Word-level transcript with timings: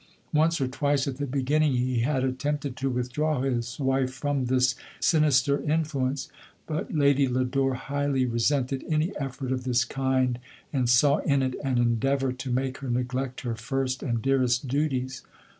Once 0.33 0.59
or 0.59 0.67
twice 0.67 1.07
at 1.07 1.17
the 1.17 1.27
beginning, 1.27 1.73
he 1.73 1.99
had 1.99 2.23
attempted 2.23 2.75
to 2.75 2.89
withdraw 2.89 3.41
his 3.41 3.79
wife 3.79 4.09
from 4.11 4.45
this 4.47 4.73
sinister 4.99 5.61
influence, 5.61 6.27
but 6.65 6.91
Lad} 6.91 7.19
Lodore 7.19 7.75
highly 7.75 8.25
re 8.25 8.39
suited 8.39 8.83
any 8.89 9.15
effort 9.19 9.51
of 9.51 9.63
this 9.63 9.85
kind, 9.85 10.39
and 10.73 10.89
saw 10.89 11.17
in 11.17 11.43
it 11.43 11.53
an 11.63 11.77
endeavour 11.77 12.33
to 12.33 12.49
make 12.51 12.79
her 12.79 12.89
neglect 12.89 13.41
her 13.41 13.53
fir>t 13.53 14.03
and 14.03 14.23
dearest 14.23 14.67
duties. 14.67 15.21